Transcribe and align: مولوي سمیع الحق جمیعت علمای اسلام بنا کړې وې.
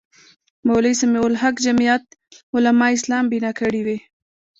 مولوي 0.67 0.93
سمیع 1.01 1.23
الحق 1.29 1.55
جمیعت 1.65 2.03
علمای 2.55 2.91
اسلام 2.97 3.23
بنا 3.31 3.51
کړې 3.59 3.81
وې. 3.85 3.97